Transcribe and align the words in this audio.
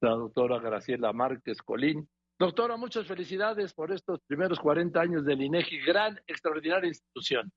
la 0.00 0.10
doctora 0.10 0.58
Graciela 0.58 1.12
Márquez 1.12 1.62
Colín. 1.62 2.08
Doctora, 2.38 2.76
muchas 2.76 3.06
felicidades 3.06 3.74
por 3.74 3.92
estos 3.92 4.20
primeros 4.26 4.60
40 4.60 5.00
años 5.00 5.24
del 5.24 5.42
INEGI, 5.42 5.80
gran, 5.80 6.20
extraordinaria 6.26 6.88
institución. 6.88 7.50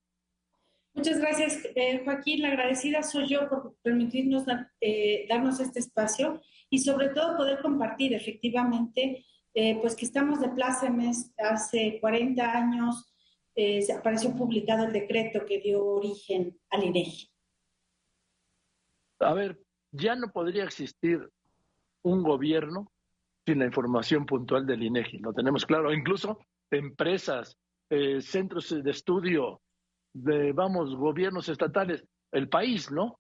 Muchas 0.94 1.20
gracias, 1.20 1.64
eh, 1.76 2.02
Joaquín. 2.04 2.42
La 2.42 2.50
agradecida 2.50 3.04
soy 3.04 3.28
yo 3.28 3.48
por 3.48 3.76
permitirnos 3.84 4.44
eh, 4.82 5.26
darnos 5.30 5.60
este 5.60 5.80
espacio 5.80 6.42
y 6.70 6.80
sobre 6.80 7.10
todo 7.10 7.38
poder 7.38 7.62
compartir 7.62 8.14
efectivamente, 8.14 9.26
eh, 9.54 9.78
pues 9.80 9.96
que 9.96 10.06
estamos 10.06 10.42
de 10.42 10.50
plácemes 10.50 11.34
hace 11.38 12.00
40 12.02 12.58
años, 12.58 13.08
se 13.54 13.92
apareció 13.92 14.34
publicado 14.34 14.86
el 14.86 14.94
decreto 14.94 15.46
que 15.46 15.60
dio 15.60 15.86
origen 15.86 16.58
al 16.70 16.86
INEGI. 16.86 17.30
A 19.20 19.34
ver, 19.34 19.62
ya 19.92 20.16
no 20.16 20.32
podría 20.32 20.64
existir 20.64 21.30
un 22.04 22.24
gobierno 22.24 22.92
sin 23.46 23.60
la 23.60 23.66
información 23.66 24.26
puntual 24.26 24.66
del 24.66 24.84
INEGI, 24.84 25.20
lo 25.20 25.34
tenemos 25.34 25.66
claro, 25.66 25.94
incluso 25.94 26.40
empresas, 26.70 27.58
centros 28.22 28.70
de 28.84 28.92
estudio, 28.92 29.62
de, 30.14 30.54
vamos, 30.54 30.96
gobiernos 30.96 31.50
estatales, 31.50 32.06
el 32.32 32.48
país, 32.50 32.92
¿no? 32.92 33.20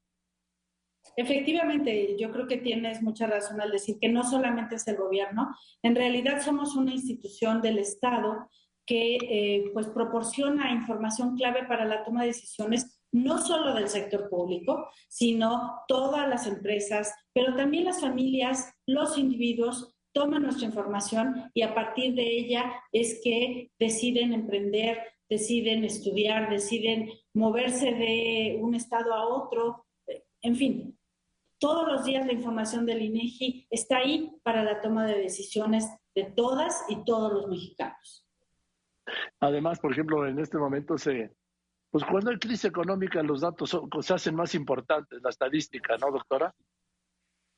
Efectivamente, 1.16 2.16
yo 2.17 2.31
creo 2.31 2.48
que 2.48 2.58
tienes 2.58 3.02
mucha 3.02 3.27
razón 3.27 3.59
al 3.59 3.72
decir 3.72 3.98
que 3.99 4.09
no 4.09 4.23
solamente 4.23 4.75
es 4.75 4.88
el 4.88 4.98
gobierno, 4.98 5.55
en 5.81 5.95
realidad 5.95 6.41
somos 6.41 6.75
una 6.75 6.91
institución 6.91 7.61
del 7.61 7.80
Estado 7.80 8.50
que 8.86 9.16
eh, 9.16 9.72
pues 9.73 9.88
proporciona 9.88 10.72
información 10.72 11.36
clave 11.36 11.66
para 11.66 11.86
la 11.86 12.03
toma 12.03 12.22
de 12.22 12.27
decisiones 12.27 13.01
no 13.12 13.38
solo 13.40 13.74
del 13.74 13.90
sector 13.90 14.30
público, 14.30 14.90
sino 15.08 15.82
todas 15.88 16.28
las 16.30 16.48
empresas, 16.48 17.14
pero 17.34 17.56
también 17.56 17.86
las 17.86 18.02
familias, 18.02 18.74
los 18.86 19.18
individuos 19.18 19.96
toman 20.14 20.44
nuestra 20.44 20.66
información 20.66 21.50
y 21.54 21.62
a 21.62 21.74
partir 21.74 22.16
de 22.16 22.24
ella 22.24 22.72
es 22.92 23.22
que 23.23 23.72
deciden 23.80 24.34
emprender, 24.34 24.98
deciden 25.30 25.84
estudiar, 25.84 26.50
deciden 26.50 27.09
moverse 27.34 27.94
de 27.94 28.58
un 28.62 28.76
estado 28.76 29.14
a 29.14 29.28
otro, 29.28 29.86
en 30.42 30.56
fin. 30.56 30.98
Todos 31.59 31.88
los 31.88 32.03
días 32.03 32.25
la 32.25 32.34
información 32.34 32.86
del 32.86 33.03
INEGI 33.03 33.68
está 33.70 33.98
ahí 33.98 34.31
para 34.44 34.64
la 34.64 34.81
toma 34.81 35.06
de 35.06 35.20
decisiones 35.20 35.88
de 36.16 36.23
todas 36.23 36.84
y 36.90 37.03
todos 37.06 37.31
los 37.31 37.48
mexicanos. 37.48 38.28
Además, 39.40 39.80
por 39.80 39.92
ejemplo, 39.92 40.28
en 40.28 40.40
este 40.40 40.58
momento 40.58 40.98
se, 40.98 41.31
pues 41.92 42.06
cuando 42.06 42.31
hay 42.31 42.38
crisis 42.38 42.66
económica 42.66 43.22
los 43.22 43.42
datos 43.42 43.78
se 44.02 44.14
hacen 44.14 44.36
más 44.36 44.56
importantes, 44.56 45.22
la 45.22 45.30
estadística, 45.30 45.97
¿no, 45.97 46.11
doctora? 46.11 46.53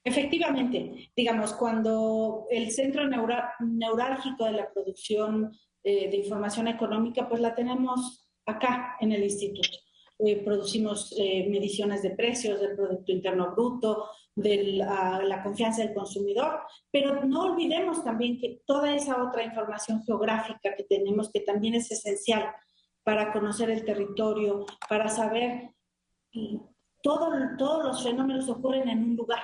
Efectivamente, 0.04 1.12
digamos, 1.16 1.54
cuando 1.54 2.48
el 2.50 2.72
centro 2.72 3.08
neurálgico 3.08 4.46
de 4.46 4.52
la 4.52 4.74
producción 4.74 5.56
eh, 5.84 6.10
de 6.10 6.18
información 6.18 6.68
económica, 6.68 7.30
pues 7.30 7.40
la 7.40 7.56
tenemos 7.56 8.28
acá 8.46 8.98
en 9.00 9.14
el 9.14 9.24
instituto. 9.24 9.78
Eh, 10.20 10.44
producimos 10.44 11.14
eh, 11.18 11.48
mediciones 11.50 12.02
de 12.02 12.12
precios 12.12 12.60
del 12.60 12.76
Producto 12.76 13.12
Interno 13.12 13.52
Bruto, 13.52 14.10
de 14.36 14.64
la, 14.78 15.42
confianza 15.44 15.84
del 15.84 15.94
consumidor, 15.94 16.62
pero 16.92 17.24
no 17.24 17.52
olvidemos 17.52 18.04
también 18.04 18.40
que 18.40 18.62
toda 18.66 18.96
esa 18.96 19.24
otra 19.24 19.44
información 19.44 20.04
geográfica 20.04 20.76
que 20.76 20.84
tenemos, 20.84 21.32
que 21.32 21.42
también 21.42 21.76
es 21.76 21.92
esencial 21.92 22.54
para 23.04 23.32
conocer 23.32 23.70
el 23.70 23.84
territorio, 23.84 24.66
para 24.88 25.08
saber 25.10 25.72
todo, 27.02 27.32
todos 27.58 27.84
los 27.84 28.04
fenómenos 28.04 28.50
ocurren 28.50 28.90
en 28.90 29.04
un 29.04 29.16
lugar. 29.16 29.44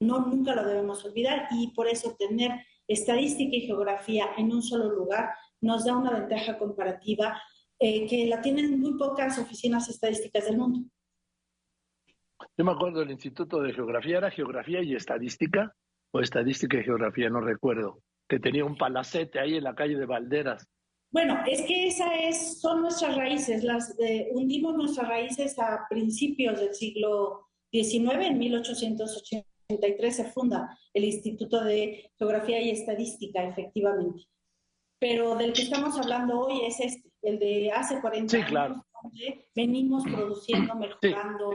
No, 0.00 0.26
nunca 0.26 0.54
lo 0.54 0.64
debemos 0.64 1.04
olvidar 1.04 1.48
y 1.50 1.72
por 1.72 1.88
eso 1.88 2.14
tener 2.18 2.64
estadística 2.86 3.56
y 3.56 3.62
geografía 3.62 4.30
en 4.36 4.52
un 4.52 4.62
solo 4.62 4.90
lugar 4.90 5.30
nos 5.60 5.84
da 5.84 5.96
una 5.96 6.12
ventaja 6.12 6.58
comparativa 6.58 7.40
eh, 7.78 8.06
que 8.06 8.26
la 8.26 8.40
tienen 8.40 8.78
muy 8.78 8.96
pocas 8.96 9.38
oficinas 9.38 9.88
estadísticas 9.88 10.44
del 10.44 10.58
mundo. 10.58 10.80
Yo 12.56 12.64
me 12.64 12.72
acuerdo 12.72 13.00
del 13.00 13.10
Instituto 13.10 13.60
de 13.60 13.72
Geografía, 13.72 14.18
¿era 14.18 14.30
Geografía 14.30 14.82
y 14.82 14.94
Estadística? 14.94 15.74
O 16.12 16.20
Estadística 16.20 16.78
y 16.78 16.84
Geografía, 16.84 17.28
no 17.30 17.40
recuerdo, 17.40 18.02
que 18.28 18.38
tenía 18.38 18.64
un 18.64 18.76
palacete 18.76 19.40
ahí 19.40 19.56
en 19.56 19.64
la 19.64 19.74
calle 19.74 19.96
de 19.96 20.06
Valderas. 20.06 20.68
Bueno, 21.14 21.38
es 21.46 21.62
que 21.62 21.86
esas 21.86 22.10
es, 22.20 22.60
son 22.60 22.82
nuestras 22.82 23.16
raíces, 23.16 23.64
las 23.64 23.96
hundimos 24.32 24.74
nuestras 24.74 25.08
raíces 25.08 25.58
a 25.58 25.86
principios 25.88 26.60
del 26.60 26.74
siglo 26.74 27.46
XIX, 27.72 28.26
en 28.26 28.38
1883 28.38 30.16
se 30.16 30.24
funda 30.24 30.76
el 30.92 31.04
Instituto 31.04 31.64
de 31.64 32.10
Geografía 32.18 32.60
y 32.60 32.70
Estadística, 32.70 33.42
efectivamente 33.44 34.26
pero 35.04 35.36
del 35.36 35.52
que 35.52 35.60
estamos 35.60 35.98
hablando 35.98 36.40
hoy 36.40 36.64
es 36.64 36.80
este, 36.80 37.10
el 37.20 37.38
de 37.38 37.70
hace 37.70 38.00
40 38.00 38.30
sí, 38.30 38.36
años, 38.38 38.48
claro. 38.48 38.86
donde 39.02 39.48
venimos 39.54 40.02
produciendo, 40.04 40.74
mejorando. 40.76 41.52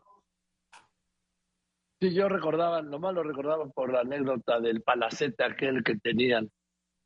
Sí. 1.99 2.13
yo 2.13 2.29
recordaba, 2.29 2.83
nomás 2.83 3.15
lo 3.15 3.23
recordaba 3.23 3.67
por 3.69 3.91
la 3.91 4.01
anécdota 4.01 4.59
del 4.59 4.83
palacete 4.83 5.43
aquel 5.43 5.83
que 5.83 5.95
tenían. 5.95 6.51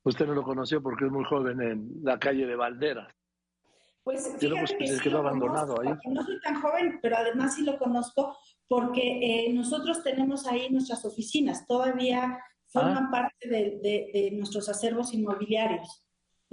Usted 0.03 0.25
no 0.27 0.33
lo 0.33 0.43
conoció 0.43 0.81
porque 0.81 1.05
es 1.05 1.11
muy 1.11 1.23
joven 1.25 1.61
en 1.61 1.89
la 2.03 2.19
calle 2.19 2.45
de 2.45 2.55
Valderas. 2.55 3.13
Pues 4.03 4.35
fíjate 4.37 4.77
que 4.77 4.87
se 4.87 5.01
quedó 5.01 5.19
abandonado 5.19 5.79
ahí. 5.79 5.93
No 6.09 6.23
soy 6.23 6.39
tan 6.41 6.61
joven, 6.61 6.99
pero 7.01 7.15
además 7.17 7.55
sí 7.55 7.63
lo 7.63 7.77
conozco 7.77 8.37
porque 8.67 9.47
eh, 9.47 9.53
nosotros 9.53 10.03
tenemos 10.03 10.45
ahí 10.45 10.69
nuestras 10.69 11.05
oficinas, 11.05 11.65
todavía 11.65 12.37
forman 12.67 13.05
ah. 13.05 13.09
parte 13.11 13.47
de, 13.47 13.79
de 13.81 14.31
nuestros 14.33 14.67
acervos 14.67 15.13
inmobiliarios 15.13 16.03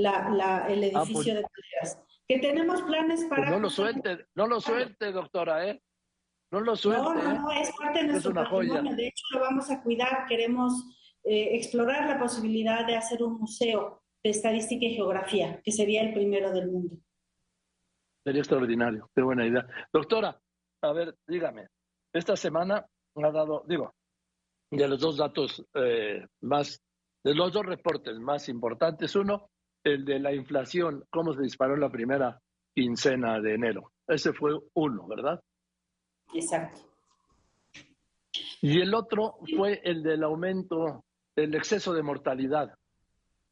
la, 0.01 0.67
el 0.69 0.85
ah, 0.85 0.91
pues 0.93 1.09
edificio 1.09 1.35
de 1.35 1.43
Valderas. 1.43 2.03
Que 2.29 2.39
tenemos 2.39 2.83
planes 2.83 3.25
para... 3.25 3.43
Pues 3.43 3.51
no 3.51 3.59
lo 3.59 3.71
suelte, 3.71 4.27
no 4.35 4.47
lo 4.47 4.61
suelte, 4.61 5.13
doctora, 5.13 5.67
¿eh? 5.67 5.83
No 6.53 6.61
lo 6.61 6.77
suelte. 6.77 7.03
No, 7.03 7.15
no, 7.15 7.41
no, 7.41 7.51
es 7.53 7.71
parte 7.77 8.01
de 8.01 8.09
nuestro 8.09 8.35
patrimonio. 8.35 8.95
De 8.95 9.09
hecho, 9.09 9.25
lo 9.33 9.41
vamos 9.41 9.71
a 9.71 9.83
cuidar. 9.83 10.27
Queremos 10.29 10.73
eh, 11.25 11.57
explorar 11.57 12.09
la 12.09 12.19
posibilidad 12.19 12.87
de 12.87 12.97
hacer 12.97 13.23
un 13.23 13.39
museo 13.39 14.03
de 14.23 14.31
estadística 14.31 14.85
y 14.87 14.95
geografía, 14.95 15.61
que 15.63 15.73
sería 15.73 16.03
el 16.03 16.13
primero 16.13 16.53
del 16.53 16.71
mundo. 16.71 16.97
Sería 18.25 18.41
extraordinario, 18.41 19.11
qué 19.15 19.23
buena 19.23 19.47
idea. 19.47 19.67
Doctora, 19.93 20.39
a 20.83 20.93
ver, 20.93 21.15
dígame, 21.27 21.69
esta 22.13 22.37
semana 22.37 22.87
ha 23.17 23.31
dado, 23.31 23.65
digo, 23.67 23.95
de 24.71 24.89
los 24.89 25.01
dos 25.01 25.17
datos 25.17 25.65
eh, 25.75 26.27
más, 26.43 26.83
de 27.25 27.35
los 27.35 27.53
dos 27.53 27.67
reportes 27.67 28.19
más 28.19 28.49
importantes, 28.49 29.15
uno, 29.17 29.51
el 29.85 30.05
de 30.05 30.19
la 30.19 30.33
inflación, 30.35 31.05
cómo 31.11 31.35
se 31.35 31.43
disparó 31.43 31.77
la 31.77 31.91
primera 31.91 32.41
quincena 32.75 33.41
de 33.41 33.55
enero. 33.55 33.93
Ese 34.07 34.33
fue 34.33 34.59
uno, 34.75 35.07
¿verdad? 35.07 35.41
Exacto. 36.35 36.81
Y 38.63 38.81
el 38.81 38.95
otro 38.95 39.39
fue 39.57 39.81
el 39.85 40.03
del 40.03 40.23
aumento, 40.23 41.05
el 41.37 41.55
exceso 41.55 41.93
de 41.93 42.03
mortalidad, 42.03 42.75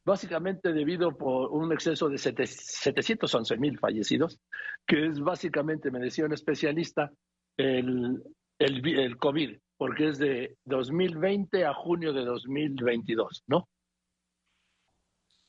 básicamente 0.05 0.73
debido 0.73 1.17
por 1.17 1.51
un 1.51 1.73
exceso 1.73 2.09
de 2.09 2.19
711 2.19 3.57
mil 3.59 3.79
fallecidos, 3.79 4.41
que 4.87 5.07
es 5.07 5.21
básicamente, 5.21 5.91
me 5.91 6.01
decía 6.01 6.25
un 6.25 6.33
especialista, 6.33 7.11
el, 7.57 8.23
el, 8.59 8.99
el 8.99 9.17
COVID, 9.17 9.59
porque 9.77 10.09
es 10.09 10.19
de 10.19 10.57
2020 10.65 11.65
a 11.65 11.75
junio 11.75 12.13
de 12.13 12.25
2022, 12.25 13.45
¿no? 13.47 13.69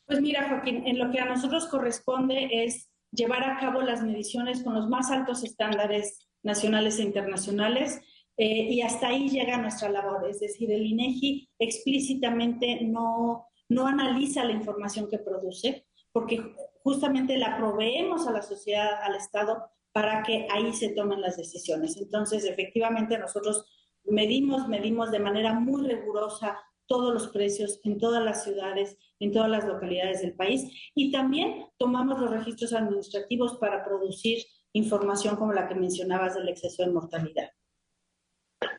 Pues 0.05 0.21
mira, 0.21 0.49
Joaquín, 0.49 0.87
en 0.87 0.97
lo 0.97 1.11
que 1.11 1.19
a 1.19 1.25
nosotros 1.25 1.67
corresponde 1.67 2.49
es 2.51 2.89
llevar 3.11 3.43
a 3.43 3.57
cabo 3.59 3.81
las 3.81 4.03
mediciones 4.03 4.63
con 4.63 4.73
los 4.73 4.87
más 4.89 5.11
altos 5.11 5.43
estándares 5.43 6.27
nacionales 6.41 6.99
e 6.99 7.03
internacionales 7.03 8.01
eh, 8.41 8.71
y 8.71 8.81
hasta 8.81 9.09
ahí 9.09 9.27
llega 9.27 9.57
nuestra 9.57 9.89
labor. 9.89 10.25
Es 10.29 10.39
decir, 10.39 10.71
el 10.71 10.85
INEGI 10.85 11.49
explícitamente 11.59 12.79
no, 12.83 13.47
no 13.67 13.85
analiza 13.85 14.45
la 14.45 14.53
información 14.53 15.09
que 15.09 15.19
produce 15.19 15.85
porque 16.13 16.55
justamente 16.81 17.37
la 17.37 17.57
proveemos 17.57 18.27
a 18.27 18.31
la 18.31 18.41
sociedad, 18.41 19.03
al 19.03 19.15
Estado, 19.15 19.61
para 19.91 20.23
que 20.23 20.47
ahí 20.51 20.71
se 20.71 20.89
tomen 20.89 21.19
las 21.19 21.35
decisiones. 21.35 21.97
Entonces, 21.97 22.45
efectivamente, 22.45 23.17
nosotros 23.17 23.65
medimos, 24.05 24.69
medimos 24.69 25.11
de 25.11 25.19
manera 25.19 25.53
muy 25.53 25.85
rigurosa 25.85 26.57
todos 26.87 27.13
los 27.13 27.27
precios 27.27 27.81
en 27.83 27.97
todas 27.97 28.23
las 28.23 28.45
ciudades, 28.45 28.97
en 29.19 29.33
todas 29.33 29.49
las 29.49 29.65
localidades 29.65 30.21
del 30.21 30.33
país 30.33 30.91
y 30.95 31.11
también 31.11 31.65
tomamos 31.77 32.17
los 32.19 32.31
registros 32.31 32.71
administrativos 32.71 33.57
para 33.57 33.83
producir 33.83 34.39
información 34.71 35.35
como 35.35 35.51
la 35.51 35.67
que 35.67 35.75
mencionabas 35.75 36.35
del 36.35 36.47
exceso 36.47 36.83
de 36.83 36.91
mortalidad. 36.91 37.49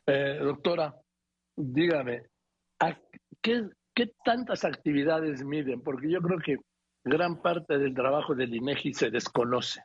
Eh, 0.07 0.37
doctora, 0.41 0.95
dígame, 1.55 2.23
¿qué, 3.41 3.69
¿qué 3.95 4.11
tantas 4.23 4.63
actividades 4.63 5.43
miden? 5.43 5.81
Porque 5.81 6.09
yo 6.09 6.21
creo 6.21 6.39
que 6.39 6.57
gran 7.03 7.41
parte 7.41 7.77
del 7.77 7.93
trabajo 7.93 8.35
del 8.35 8.55
INEGI 8.55 8.93
se 8.93 9.09
desconoce. 9.09 9.81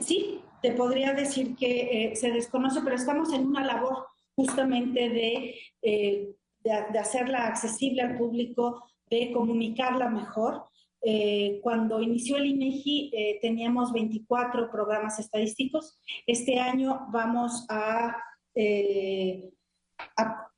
sí, 0.00 0.40
te 0.62 0.72
podría 0.72 1.14
decir 1.14 1.56
que 1.56 2.10
eh, 2.12 2.16
se 2.16 2.30
desconoce, 2.30 2.80
pero 2.82 2.96
estamos 2.96 3.32
en 3.32 3.46
una 3.46 3.64
labor 3.64 4.06
justamente 4.34 5.08
de 5.08 5.54
eh, 5.82 6.34
de, 6.62 6.98
hacerla 6.98 7.46
accesible 7.46 8.02
al 8.02 8.18
público, 8.18 8.84
de 9.08 9.32
comunicarla 9.32 10.08
mejor. 10.08 10.64
Cuando 11.62 12.02
inició 12.02 12.36
el 12.36 12.44
INEGI 12.46 13.10
eh, 13.14 13.38
teníamos 13.40 13.92
24 13.92 14.70
programas 14.70 15.18
estadísticos. 15.18 15.98
Este 16.26 16.60
año 16.60 17.06
vamos 17.10 17.64
a, 17.70 18.14
a, 20.16 20.50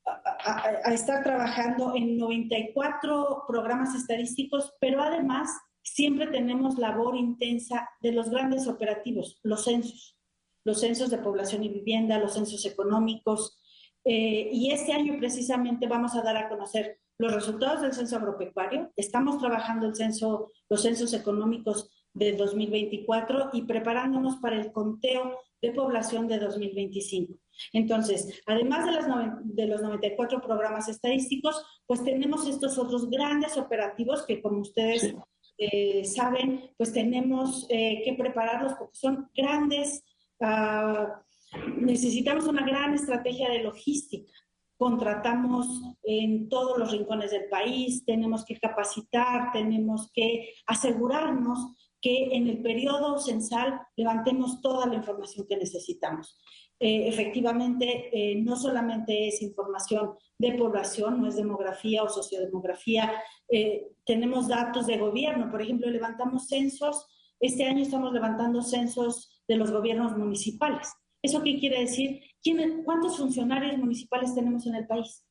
a, 0.44 0.93
estar 0.93 1.23
trabajando 1.23 1.94
en 1.94 2.17
94 2.17 3.44
programas 3.47 3.94
estadísticos, 3.94 4.75
pero 4.81 5.03
además 5.03 5.50
siempre 5.83 6.27
tenemos 6.29 6.79
labor 6.79 7.17
intensa 7.17 7.89
de 8.00 8.12
los 8.12 8.31
grandes 8.31 8.67
operativos, 8.69 9.41
los 9.43 9.65
censos, 9.65 10.19
los 10.65 10.81
censos 10.81 11.11
de 11.11 11.19
población 11.19 11.65
y 11.65 11.69
vivienda, 11.69 12.19
los 12.19 12.35
censos 12.35 12.65
económicos. 12.67 13.61
Eh, 14.05 14.50
y 14.53 14.71
este 14.71 14.93
año 14.93 15.17
precisamente 15.19 15.87
vamos 15.87 16.15
a 16.15 16.23
dar 16.23 16.37
a 16.37 16.49
conocer 16.49 16.99
los 17.19 17.33
resultados 17.33 17.83
del 17.83 17.93
censo 17.93 18.17
agropecuario. 18.17 18.93
Estamos 18.97 19.38
trabajando 19.38 19.87
el 19.87 19.95
censo, 19.95 20.50
los 20.69 20.83
censos 20.83 21.12
económicos 21.15 21.91
de 22.15 22.33
2024 22.33 23.50
y 23.53 23.62
preparándonos 23.62 24.37
para 24.37 24.56
el 24.56 24.73
conteo 24.73 25.38
de 25.62 25.73
población 25.73 26.26
de 26.26 26.41
2025. 26.41 27.35
Entonces, 27.73 28.43
además 28.47 28.85
de, 28.85 28.93
las 28.93 29.06
de, 29.44 29.67
los 29.67 29.81
94 29.81 30.41
programas 30.43 30.88
estadísticos, 30.88 31.64
pues 31.87 32.03
tenemos 32.05 32.49
estos 32.49 32.76
otros 32.79 33.09
grandes 33.09 33.56
operativos 33.56 34.26
que, 34.26 34.43
como 34.43 34.61
ustedes 34.61 35.14
eh, 35.59 36.05
saben, 36.05 36.70
pues 36.76 36.93
tenemos 36.93 37.67
eh, 37.70 38.03
que 38.05 38.14
prepararlos 38.14 38.75
porque 38.75 38.97
son 38.97 39.29
grandes, 39.35 40.03
uh, 40.41 41.06
necesitamos 41.76 42.47
una 42.47 42.67
gran 42.67 42.94
estrategia 42.94 43.49
de 43.49 43.62
logística. 43.62 44.32
Contratamos 44.76 45.69
en 46.03 46.49
todos 46.49 46.76
los 46.76 46.91
rincones 46.91 47.31
del 47.31 47.49
país, 47.49 48.05
tenemos 48.05 48.44
que 48.44 48.59
capacitar, 48.59 49.53
tenemos 49.53 50.11
que 50.12 50.55
asegurarnos 50.67 51.76
que 52.02 52.34
en 52.34 52.49
el 52.49 52.60
periodo 52.60 53.19
censal 53.19 53.81
levantemos 53.96 54.60
toda 54.60 54.87
la 54.87 54.96
información 54.96 55.46
que 55.49 55.56
necesitamos. 55.56 56.37
Eh, 56.81 57.08
efectivamente, 57.08 58.10
eh, 58.12 58.34
no 58.43 58.56
solamente 58.56 59.28
es 59.28 59.40
información 59.40 60.14
de 60.37 60.54
población, 60.54 61.20
no 61.20 61.28
es 61.28 61.37
demografía 61.37 62.02
o 62.02 62.08
sociodemografía, 62.08 63.12
eh, 63.49 63.87
tenemos 64.04 64.49
datos 64.49 64.88
de 64.88 64.99
gobierno, 64.99 65.49
por 65.49 65.62
ejemplo, 65.62 65.88
levantamos 65.88 66.49
censos, 66.49 67.06
este 67.38 67.66
año 67.66 67.82
estamos 67.82 68.12
levantando 68.12 68.62
censos 68.62 69.44
de 69.46 69.56
los 69.56 69.70
gobiernos 69.70 70.16
municipales. 70.19 70.93
¿Eso 71.22 71.40
qué 71.44 71.56
quiere 71.56 71.82
decir? 71.82 72.20
¿Cuántos 72.84 73.16
funcionarios 73.16 73.78
municipales 73.78 74.34
tenemos 74.34 74.66
en 74.66 74.75
el 74.75 74.87
país? 74.88 75.25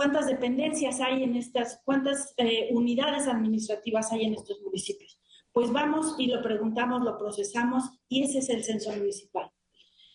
Cuántas 0.00 0.28
dependencias 0.28 0.98
hay 1.02 1.24
en 1.24 1.36
estas, 1.36 1.82
cuántas 1.84 2.32
eh, 2.38 2.70
unidades 2.72 3.28
administrativas 3.28 4.10
hay 4.12 4.24
en 4.24 4.32
estos 4.32 4.58
municipios. 4.62 5.20
Pues 5.52 5.70
vamos 5.70 6.14
y 6.16 6.28
lo 6.28 6.42
preguntamos, 6.42 7.02
lo 7.02 7.18
procesamos 7.18 7.84
y 8.08 8.22
ese 8.22 8.38
es 8.38 8.48
el 8.48 8.64
censo 8.64 8.96
municipal. 8.96 9.50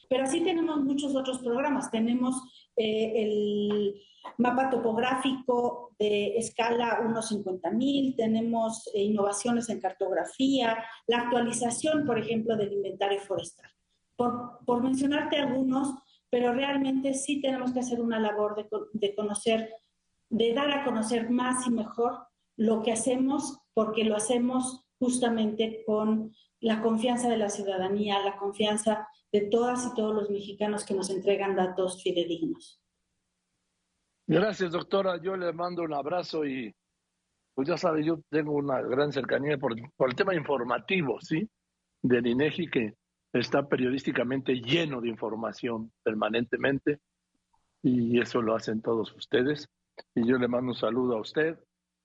Pero 0.10 0.24
así 0.24 0.42
tenemos 0.42 0.84
muchos 0.84 1.16
otros 1.16 1.38
programas. 1.38 1.92
Tenemos 1.92 2.36
eh, 2.76 3.12
el 3.16 4.02
mapa 4.40 4.72
topográfico 4.72 5.92
de 6.00 6.36
escala 6.36 7.02
1.50.000, 7.04 8.16
tenemos 8.16 8.90
eh, 8.92 9.04
innovaciones 9.04 9.70
en 9.70 9.80
cartografía, 9.80 10.84
la 11.06 11.18
actualización, 11.20 12.08
por 12.08 12.18
ejemplo, 12.18 12.58
del 12.58 12.74
inventario 12.74 13.20
forestal. 13.20 13.70
Por, 14.16 14.66
por 14.66 14.82
mencionarte 14.82 15.38
algunos, 15.38 15.94
pero 16.30 16.54
realmente 16.54 17.14
sí 17.14 17.42
tenemos 17.42 17.74
que 17.74 17.80
hacer 17.80 18.02
una 18.02 18.20
labor 18.20 18.56
de, 18.94 19.16
conocer, 19.16 19.70
de 20.30 20.54
dar 20.54 20.72
a 20.72 20.84
conocer 20.84 21.30
más 21.30 21.66
y 21.68 21.72
mejor 21.72 22.28
lo 22.58 22.82
que 22.84 22.92
hacemos, 22.92 23.60
porque 23.74 24.04
lo 24.04 24.16
hacemos 24.16 24.86
justamente 25.00 25.84
con 25.86 26.34
la 26.60 26.82
confianza 26.82 27.30
de 27.30 27.38
la 27.38 27.50
ciudadanía, 27.50 28.24
la 28.24 28.38
confianza 28.38 29.08
de 29.32 29.42
todas 29.42 29.86
y 29.86 29.96
todos 29.96 30.16
los 30.16 30.30
mexicanos 30.30 30.86
que 30.86 30.94
nos 30.94 31.10
entregan 31.10 31.56
datos 31.56 32.02
fidedignos. 32.02 32.82
Gracias, 34.28 34.72
doctora. 34.72 35.22
Yo 35.22 35.36
le 35.36 35.54
mando 35.54 35.84
un 35.84 35.94
abrazo 35.94 36.46
y, 36.46 36.74
pues 37.54 37.68
ya 37.68 37.78
sabe, 37.78 38.04
yo 38.04 38.22
tengo 38.30 38.54
una 38.54 38.82
gran 38.82 39.12
cercanía 39.12 39.58
por, 39.58 39.76
por 39.96 40.10
el 40.10 40.16
tema 40.16 40.34
informativo, 40.34 41.20
¿sí? 41.22 41.48
Del 42.02 42.26
INEGI, 42.26 42.70
que 42.70 42.94
está 43.40 43.68
periodísticamente 43.68 44.56
lleno 44.56 45.02
de 45.02 45.10
información 45.10 45.92
permanentemente 46.04 47.00
y 47.82 48.20
eso 48.20 48.42
lo 48.42 48.56
hacen 48.56 48.82
todos 48.82 49.14
ustedes. 49.14 49.70
Y 50.14 50.28
yo 50.28 50.38
le 50.38 50.48
mando 50.48 50.72
un 50.72 50.78
saludo 50.78 51.18
a 51.18 51.22
usted, 51.22 51.58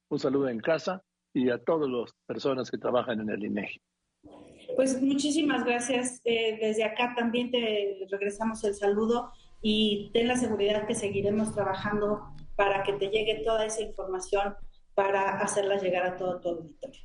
un 0.08 0.18
saludo 0.18 0.48
en 0.48 0.60
casa 0.60 1.02
y 1.32 1.50
a 1.50 1.58
todas 1.58 1.88
las 1.88 2.12
personas 2.26 2.70
que 2.70 2.78
trabajan 2.78 3.20
en 3.20 3.30
el 3.30 3.44
INEGI. 3.44 3.80
Pues 4.76 5.00
muchísimas 5.00 5.64
gracias. 5.64 6.20
Eh, 6.24 6.58
desde 6.60 6.84
acá 6.84 7.14
también 7.16 7.50
te 7.50 8.06
regresamos 8.10 8.62
el 8.64 8.74
saludo 8.74 9.32
y 9.62 10.10
ten 10.12 10.28
la 10.28 10.36
seguridad 10.36 10.86
que 10.86 10.94
seguiremos 10.94 11.54
trabajando 11.54 12.22
para 12.56 12.82
que 12.82 12.92
te 12.94 13.08
llegue 13.08 13.42
toda 13.44 13.64
esa 13.64 13.82
información 13.82 14.54
para 14.94 15.38
hacerla 15.38 15.78
llegar 15.78 16.04
a 16.04 16.16
todo 16.16 16.40
tu 16.40 16.48
auditorio. 16.50 17.00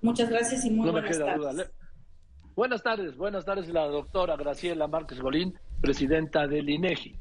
Muchas 0.00 0.30
gracias 0.30 0.64
y 0.64 0.70
muy 0.70 0.90
buenas 0.90 1.18
tardes. 1.18 1.70
Buenas 2.58 2.82
tardes, 2.82 3.16
buenas 3.16 3.44
tardes 3.44 3.68
la 3.68 3.86
doctora 3.86 4.34
Graciela 4.34 4.88
Márquez 4.88 5.20
Golín, 5.20 5.54
presidenta 5.80 6.48
del 6.48 6.68
INEGI. 6.68 7.14